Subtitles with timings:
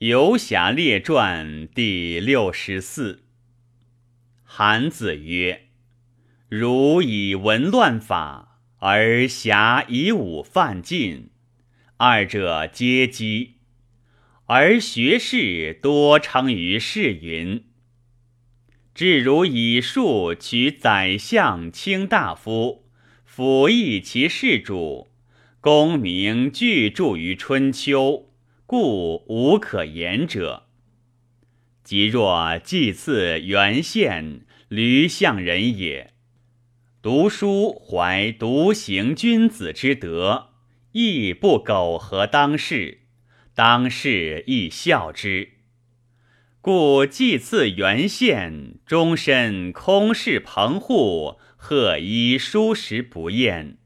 [0.00, 3.24] 游侠列传第六十四。
[4.44, 5.70] 韩子曰
[6.48, 11.30] ：“如以文乱法，而侠以武犯禁，
[11.96, 13.54] 二者皆讥。
[14.46, 17.64] 而学士多称于世云。
[18.94, 22.88] 至如以术取宰相、卿大夫，
[23.24, 25.08] 辅役其事主，
[25.60, 28.26] 功名俱著于春秋。”
[28.70, 30.64] 故无可言者。
[31.82, 36.12] 即若祭祀原县吕相人也，
[37.00, 40.48] 读书怀独行君子之德，
[40.92, 43.04] 亦不苟合当世，
[43.54, 45.52] 当世亦笑之。
[46.60, 53.78] 故祭祀原县，终身空室棚户，贺衣书食不厌，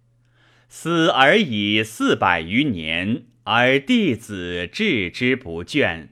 [0.69, 3.27] 死而已四百余年。
[3.45, 6.09] 而弟子治之不倦。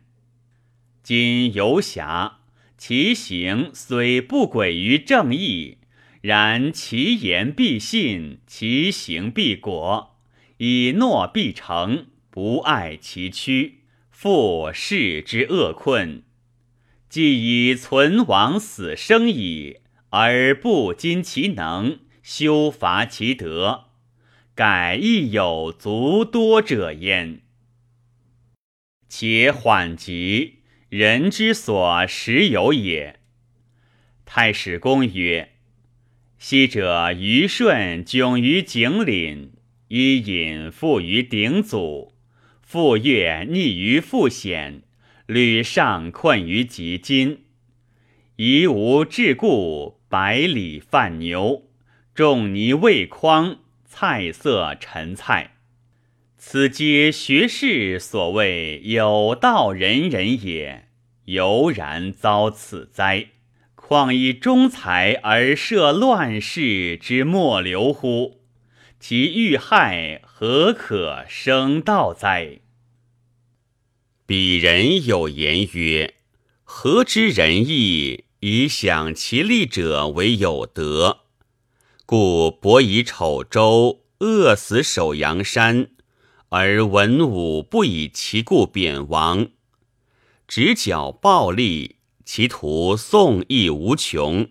[1.02, 2.38] 今游侠，
[2.76, 5.78] 其行虽不轨于正义，
[6.20, 10.16] 然其言必信，其行必果，
[10.56, 16.24] 以诺必成，不爱其躯，复世之恶困。
[17.08, 19.78] 既以存亡死生矣，
[20.10, 23.89] 而不矜其能，修伐其德。
[24.60, 27.40] 改亦有足多者焉。
[29.08, 30.58] 且缓急，
[30.90, 33.20] 人之所时有也。
[34.26, 35.52] 太史公曰
[36.36, 39.52] ：“昔者虞舜窘于井岭，
[39.88, 42.12] 伊尹富于鼎祖，
[42.60, 44.82] 傅说逆于复险，
[45.24, 47.44] 吕尚困于极津。
[48.36, 51.62] 夷吾至故，百里犯牛，
[52.14, 53.60] 仲尼未匡。”
[53.92, 55.56] 菜色陈菜，
[56.38, 60.86] 此皆学士所谓有道人人也，
[61.24, 63.30] 犹然遭此灾，
[63.74, 68.40] 况以忠才而涉乱世之末流乎？
[69.00, 72.60] 其遇害何可生道哉？
[74.24, 76.14] 鄙人有言曰
[76.62, 81.22] ：“何知仁义，以享其利者为有德。”
[82.10, 85.92] 故伯以丑周饿死守阳山，
[86.48, 89.50] 而文武不以其故贬王，
[90.48, 94.50] 直剿暴力，其徒宋义无穷。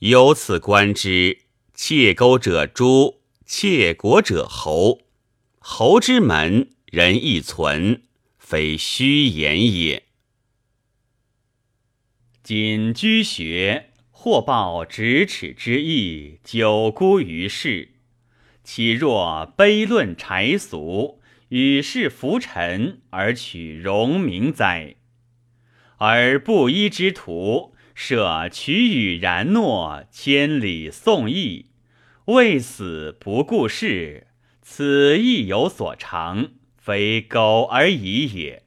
[0.00, 1.42] 由此观之，
[1.74, 5.02] 窃钩者诛，窃国者侯。
[5.60, 8.02] 侯之门，人亦存，
[8.36, 10.02] 非虚言也。
[12.42, 13.87] 谨居学。
[14.20, 17.90] 或报咫尺之意，久孤于世，
[18.64, 21.20] 岂若悲论柴俗，
[21.50, 24.96] 与世浮沉而取荣名哉？
[25.98, 31.66] 而布衣之徒，舍取与然诺，千里送义，
[32.24, 34.26] 为死不顾事，
[34.60, 38.64] 此亦有所长，非苟而已也。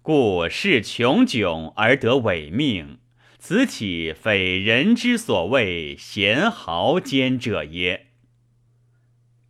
[0.00, 2.98] 故事穷窘而得伪命。
[3.38, 8.08] 此岂非人之所谓贤豪奸者耶？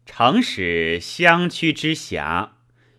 [0.05, 2.59] 诚使相区之侠，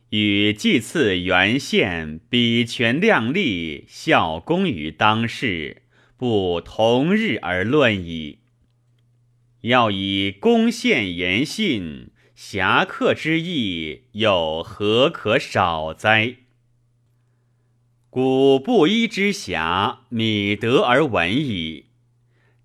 [0.10, 5.84] 与祭祀原县比权量力，效功于当世，
[6.18, 8.40] 不同日而论矣。
[9.62, 16.38] 要以公献言信，侠客之意，又何可少哉？
[18.12, 21.90] 古布衣之侠，米德而闻矣。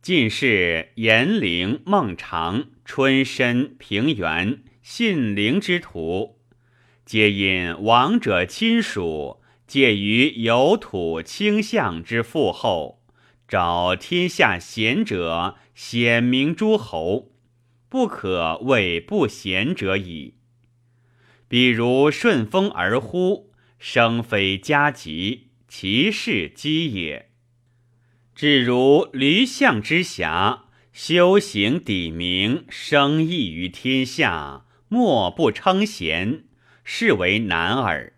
[0.01, 6.39] 近世严陵、孟尝、春申、平原、信陵之徒，
[7.05, 13.03] 皆因亡者亲属介于有土倾向之父后，
[13.47, 17.33] 找天下贤者，显明诸侯，
[17.91, 20.39] 不可谓不贤者矣。
[21.49, 23.51] 比如顺风而呼。
[23.79, 27.31] 生非家吉，其事机也。
[28.35, 36.45] 至如驴象之侠，修行抵明，生意于天下，莫不称贤，
[36.83, 38.15] 是为难耳。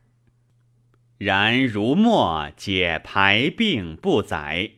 [1.19, 4.73] 然如墨解排病不载，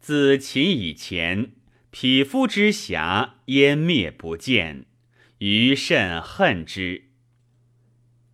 [0.00, 1.52] 自秦以前，
[1.90, 4.86] 匹夫之侠湮灭不见，
[5.38, 7.07] 余甚恨之。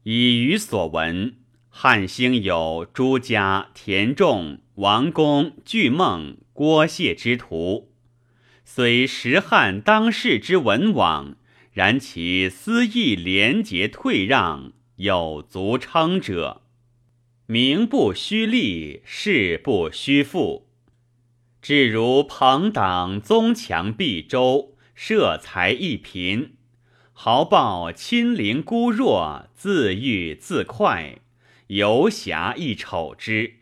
[0.04, 1.36] 以余所闻。
[1.70, 7.90] 汉兴有朱家、田仲、王公、巨孟、郭谢之徒，
[8.64, 11.36] 虽时汉当世之文网，
[11.72, 16.60] 然其私义廉洁退让，有足称者。
[17.46, 20.68] 名不虚立，事不虚负。
[21.60, 26.53] 至如朋党宗强毕周，设财一贫，
[27.16, 31.20] 豪暴亲邻孤弱，自欲自快，
[31.68, 33.60] 游侠亦丑之。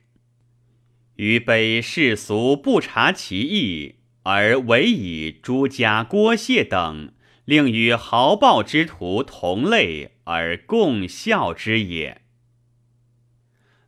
[1.17, 7.13] 余悲世俗不察其意，而唯以朱家、郭谢等，
[7.45, 12.23] 令与豪暴之徒同类而共笑之也。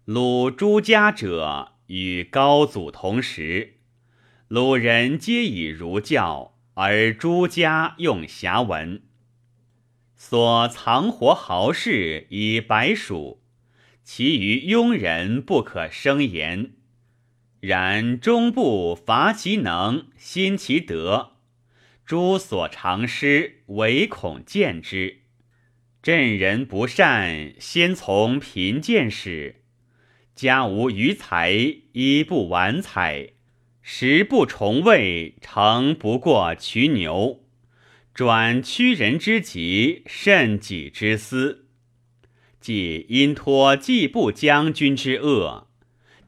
[0.05, 3.78] 鲁朱家者与高祖同时，
[4.46, 9.02] 鲁人皆以儒教，而朱家用侠文。
[10.26, 13.43] 所藏活豪士以百数，
[14.03, 16.71] 其余庸人不可生言。
[17.61, 21.32] 然终不伐其能，兴其德。
[22.06, 25.19] 诸所长师，唯恐见之。
[26.03, 29.62] 朕人不善，先从贫贱始。
[30.35, 31.53] 家无余财，
[31.93, 33.32] 衣不完彩，
[33.82, 37.44] 食不重味，诚不过渠牛。
[38.14, 41.66] 转屈人之急，慎己之私。
[42.61, 45.66] 即因托季布将军之恶，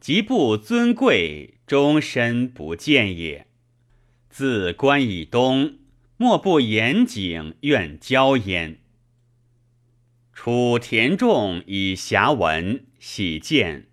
[0.01, 3.47] 即不尊贵，终身不见也。
[4.29, 5.77] 自关以东，
[6.17, 8.81] 莫不严谨，愿交焉。
[10.33, 13.87] 楚田仲以侠文，喜见。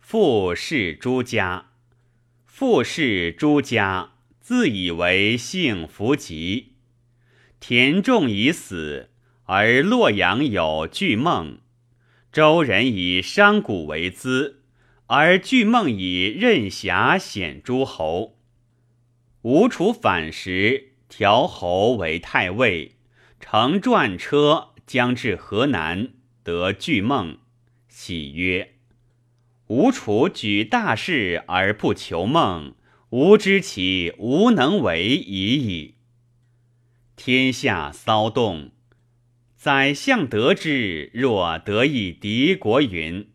[0.00, 1.72] 父氏朱家，
[2.46, 6.73] 父氏朱家自以为幸福极。
[7.66, 9.08] 田仲已死，
[9.44, 11.60] 而洛阳有巨梦。
[12.30, 14.64] 周人以商贾为资，
[15.06, 18.36] 而巨梦以任侠显诸侯。
[19.40, 22.96] 吴楚反时，调侯为太尉，
[23.40, 26.10] 乘转车将至河南，
[26.42, 27.38] 得巨梦，
[27.88, 28.74] 喜曰。
[29.68, 32.74] 吴楚举大事而不求梦，
[33.08, 35.94] 吾知其无能为已矣。
[37.16, 38.72] 天下骚动，
[39.56, 43.28] 宰相得之，若得以敌国云。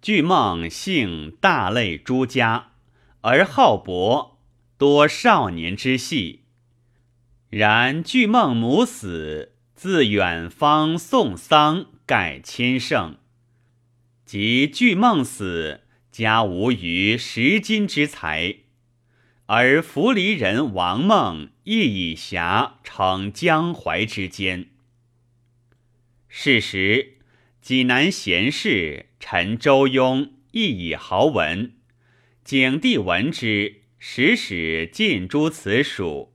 [0.00, 2.72] 巨梦姓大类诸家，
[3.22, 4.38] 而好博，
[4.78, 6.44] 多少年之戏。
[7.50, 13.16] 然巨梦母死，自远方送丧，盖千乘。
[14.24, 15.80] 及巨梦死，
[16.12, 18.58] 家无余十金之财，
[19.50, 24.68] 而扶离人王孟亦以侠逞江淮之间。
[26.28, 27.14] 是时，
[27.62, 31.72] 济南贤士陈周庸亦以豪文，
[32.44, 36.34] 景帝闻之，使使进诸此属。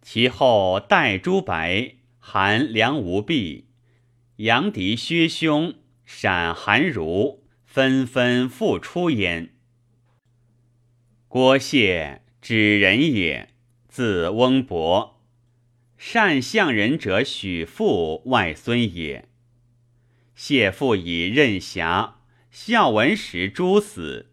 [0.00, 3.66] 其后代朱白、韩梁无弊、
[4.36, 5.74] 杨迪薛兄。
[6.06, 9.57] 陕韩儒纷纷复出焉。
[11.30, 13.50] 郭谢，指人也，
[13.86, 15.20] 字翁伯，
[15.98, 19.28] 善相人者许父外孙也。
[20.34, 22.20] 谢父以任侠，
[22.50, 24.30] 孝文时诛死。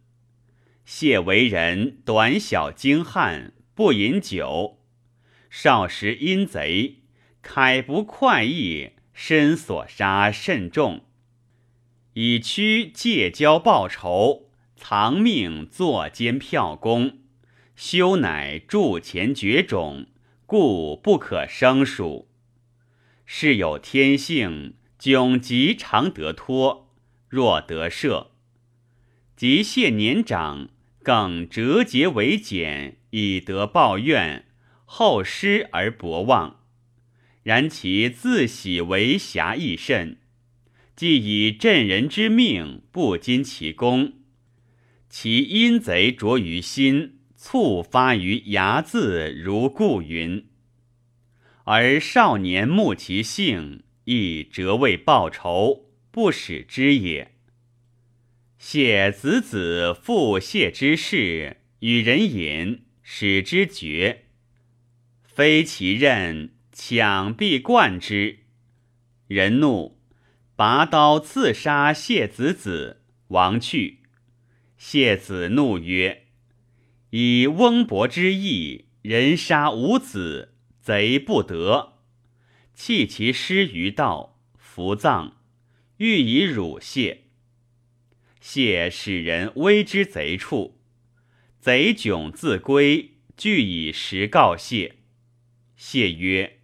[0.86, 4.80] 谢为人短小精悍，不饮酒，
[5.50, 7.00] 少时阴贼，
[7.44, 11.04] 慨不快意，身所杀甚众。
[12.14, 14.45] 以屈借交报仇，
[14.88, 17.18] 藏命作监票公，
[17.76, 20.06] 修乃铸钱绝种，
[20.46, 22.30] 故不可生数。
[23.26, 26.94] 是有天性，窘极常得脱，
[27.28, 28.28] 若得赦。
[29.36, 30.70] 即谢年长，
[31.02, 34.46] 更折节为简，以得报怨，
[34.86, 36.60] 后失而薄望。
[37.42, 40.20] 然其自喜为侠亦甚。
[40.96, 44.14] 既以镇人之命，不矜其功，
[45.18, 50.46] 其阴贼着于心，促发于牙字，如故云。
[51.64, 57.32] 而少年慕其性，亦折为报仇，不使之也。
[58.58, 64.26] 谢子子复谢之事，与人饮，使之绝，
[65.24, 68.40] 非其任，抢必冠之，
[69.28, 69.98] 人怒。
[70.58, 74.02] 拔刀刺杀谢子子，亡去。
[74.78, 76.26] 谢子怒曰
[77.12, 82.00] ：“以翁伯之意，人杀无子，贼不得。”
[82.76, 85.38] 弃其尸于道，服葬，
[85.98, 87.24] 欲以辱谢。
[88.40, 90.80] 谢使人危之贼处，
[91.60, 94.96] 贼窘自归，具以实告谢。
[95.76, 96.60] 谢曰：“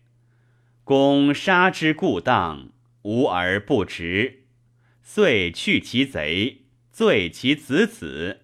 [0.84, 2.72] 公杀之故当。”
[3.04, 4.44] 无而不执，
[5.02, 6.61] 遂去其贼，
[6.92, 8.42] 罪其子子，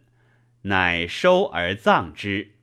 [0.63, 2.53] 乃收而葬之。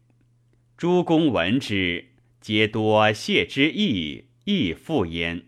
[0.76, 2.06] 诸公闻之，
[2.40, 5.44] 皆多谢之意，亦复焉。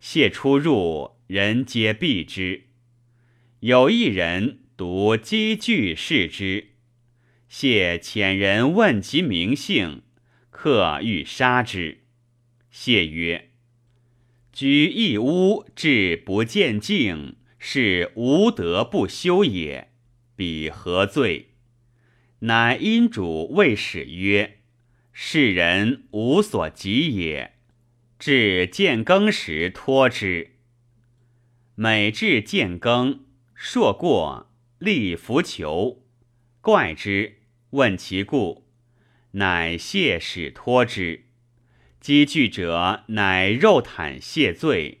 [0.00, 2.64] 谢出入，人皆避之。
[3.60, 6.68] 有一人独积聚视之，
[7.48, 10.02] 谢遣人问其名姓，
[10.50, 12.00] 客欲杀之。
[12.70, 13.50] 谢曰
[14.52, 19.88] ：“居一屋，至不见境，是无德不修也。
[20.36, 21.54] 彼何罪？”
[22.40, 24.58] 乃因主谓使曰
[25.12, 27.54] ：“世人无所及也。”
[28.20, 30.56] 至见更时，托之。
[31.74, 36.04] 每至见更，硕过，立浮求，
[36.60, 37.38] 怪之，
[37.70, 38.68] 问其故，
[39.32, 41.24] 乃谢使托之。
[41.98, 45.00] 积聚者，乃肉袒谢罪。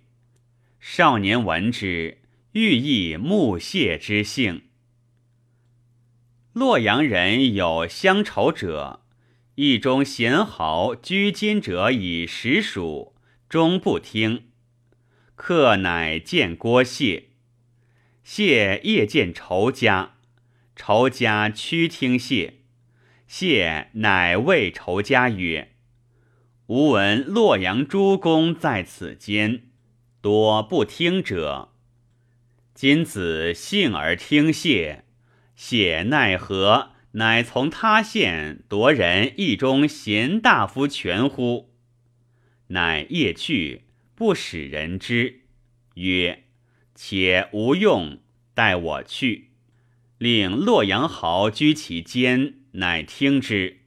[0.80, 2.22] 少年闻之，
[2.54, 4.62] 欲意慕谢之性。
[6.52, 9.00] 洛阳人有乡愁者，
[9.56, 13.16] 邑中贤豪居今者以实属，
[13.48, 14.50] 终不听。
[15.34, 17.30] 客乃见郭谢，
[18.22, 20.14] 谢夜见仇家，
[20.76, 22.60] 仇家屈听谢，
[23.26, 25.72] 谢乃谓仇家曰
[26.66, 29.72] ：“吾闻洛阳诸公在此间，
[30.20, 31.73] 多不听者。
[32.74, 35.04] 今子幸而听谢。”
[35.56, 36.90] 谢奈何？
[37.12, 41.72] 乃从他县夺人邑中贤大夫权乎？
[42.66, 43.84] 乃夜去，
[44.16, 45.42] 不使人知。
[45.94, 46.42] 曰
[46.96, 48.18] ：“且无用，
[48.52, 49.52] 待我去。”
[50.18, 53.82] 令洛阳豪居其间，乃听之。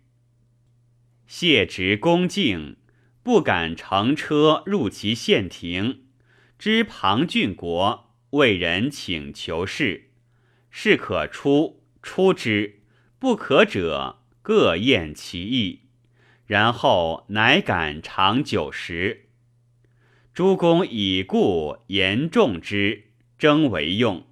[1.28, 2.78] 谢执恭敬，
[3.22, 6.06] 不敢乘车入其县庭。
[6.58, 10.10] 知庞郡国为人请求事。
[10.70, 12.82] 事可出，出之；
[13.18, 15.84] 不可者，各验其意。
[16.46, 19.30] 然后乃敢长久时。
[20.34, 23.06] 诸公以故言重之，
[23.38, 24.28] 征为用。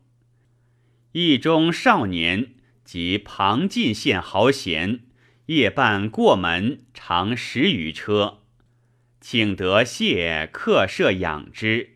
[1.13, 5.01] 邑中少年及庞进县豪贤，
[5.47, 8.43] 夜半过门，常十余车，
[9.19, 11.94] 请得谢客舍养之。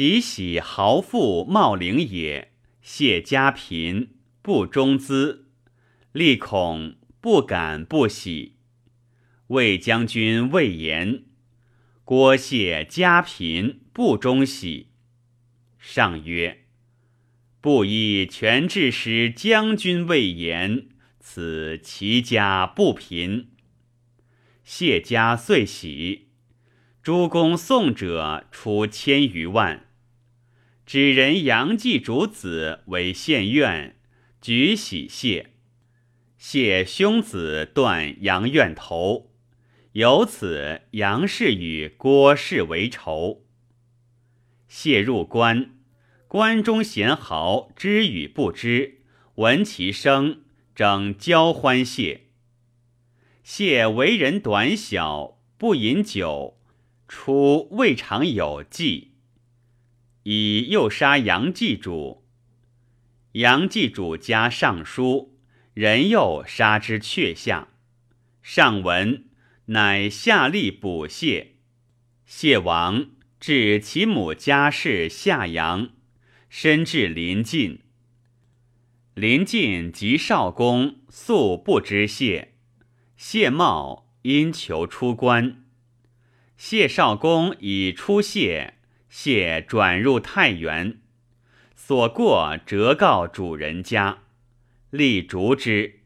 [0.00, 2.52] 即喜豪富茂陵也。
[2.80, 4.10] 谢家贫，
[4.42, 5.48] 不中资，
[6.12, 8.58] 立恐不敢不喜。
[9.48, 11.24] 魏将军魏延，
[12.04, 14.90] 郭谢家贫，不中喜。
[15.80, 16.66] 上曰
[17.60, 23.48] ：“不依权制使将军魏延，此其家不贫。”
[24.62, 26.28] 谢家遂喜，
[27.02, 29.86] 诸公送者出千余万。
[30.88, 33.96] 指人杨继主子为县院，
[34.40, 35.50] 举喜谢。
[36.38, 39.30] 谢兄子断杨院头，
[39.92, 43.44] 由此杨氏与郭氏为仇。
[44.66, 45.72] 谢入关，
[46.26, 49.02] 关中贤豪知与不知，
[49.34, 50.40] 闻其声，
[50.74, 52.28] 争交欢谢。
[53.42, 56.58] 谢为人短小，不饮酒，
[57.06, 59.17] 初未尝有忌。
[60.24, 62.24] 以诱杀杨继主，
[63.32, 65.38] 杨继主家尚书，
[65.74, 67.68] 人又杀之阙下。
[68.42, 69.26] 上闻，
[69.66, 71.56] 乃下吏捕谢。
[72.24, 75.90] 谢王至其母家室下阳，
[76.48, 77.80] 身至临近。
[79.14, 82.54] 临近及少公素不知谢，
[83.16, 85.64] 谢茂因求出关，
[86.56, 88.77] 谢少公以出谢。
[89.08, 91.00] 谢转入太原，
[91.74, 94.18] 所过折告主人家，
[94.90, 96.00] 立逐之。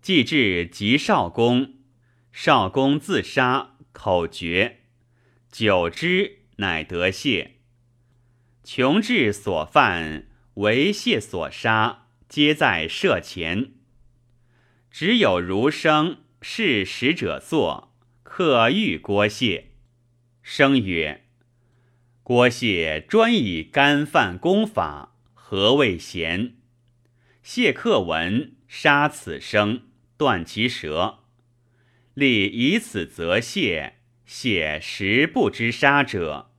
[0.00, 1.74] 既至及少公，
[2.32, 4.80] 少公自杀，口绝。
[5.50, 7.56] 久之，乃得谢。
[8.64, 13.72] 穷至所犯，为谢所杀，皆在舍前。
[14.90, 19.72] 只有儒生是使者坐，客欲郭谢，
[20.42, 21.21] 生曰。
[22.24, 26.54] 郭谢专以干犯功法，何谓贤？
[27.42, 29.82] 谢客闻，杀此生，
[30.16, 31.18] 断其舌。
[32.14, 33.94] 立以此责谢。
[34.24, 36.52] 谢实不知杀者，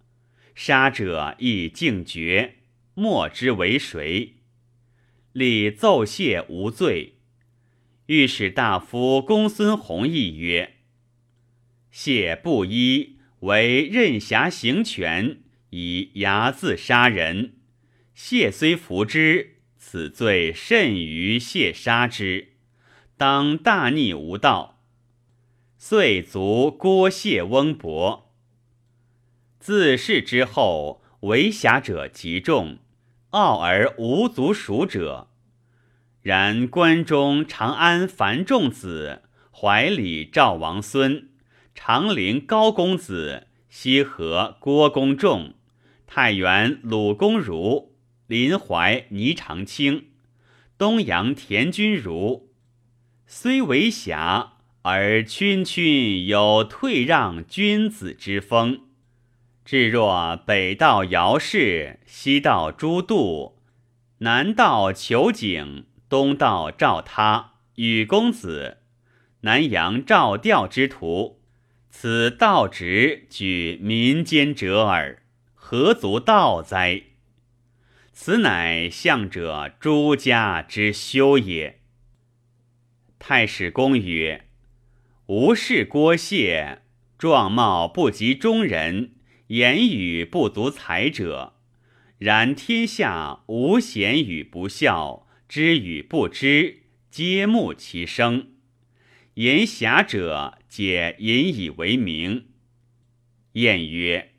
[0.54, 2.56] 杀者亦敬绝，
[2.94, 4.36] 莫之为谁。
[5.32, 7.20] 立奏谢无罪。
[8.08, 10.74] 御史大夫公孙弘毅曰：
[11.90, 15.43] 谢不依，为任侠行权。
[15.76, 17.56] 以睚眦杀人。
[18.14, 22.50] 谢虽服之，此罪甚于谢杀之，
[23.18, 24.84] 当大逆无道。
[25.76, 28.32] 遂卒郭谢翁伯。
[29.60, 32.78] 自是之后，为侠者极众，
[33.32, 35.30] 傲而无足数者。
[36.22, 41.30] 然关中长安樊仲子、怀里赵王孙、
[41.74, 45.56] 长陵高公子、西河郭公仲、
[46.16, 47.96] 太原鲁公如。
[48.28, 50.10] 临淮倪长青，
[50.78, 52.52] 东阳田君如，
[53.26, 54.54] 虽为侠，
[54.84, 58.82] 而君君有退让君子之风。
[59.66, 63.58] 至若北道姚氏，西道朱度，
[64.20, 68.78] 南道裘景，东道赵他，与公子，
[69.42, 71.42] 南阳赵调之徒，
[71.90, 75.23] 此道直举民间者耳，
[75.66, 77.04] 何足道哉？
[78.12, 81.80] 此乃相者诸家之修也。
[83.18, 84.50] 太史公曰
[85.28, 86.82] ：“吾视郭谢，
[87.18, 89.14] 状貌不及中人，
[89.48, 91.54] 言语不足才者。
[92.18, 98.50] 然天下无贤与不孝，知与不知，皆慕其声。
[99.36, 102.48] 言侠者，皆引以为名。”
[103.54, 104.32] 晏曰：“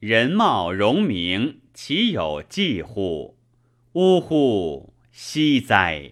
[0.00, 3.36] 人貌荣名。”岂有计乎？
[3.92, 4.92] 呜呼！
[5.12, 6.10] 惜哉！